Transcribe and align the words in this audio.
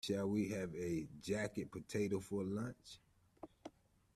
Shall 0.03 0.27
we 0.31 0.49
have 0.49 0.73
a 0.75 1.05
jacket 1.21 1.69
potato 1.71 2.19
for 2.19 2.43
lunch? 2.43 2.97